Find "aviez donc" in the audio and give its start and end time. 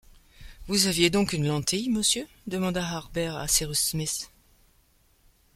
0.87-1.31